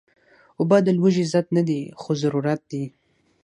[0.59, 2.83] اوبه د لوږې ضد نه دي، خو ضرورت دي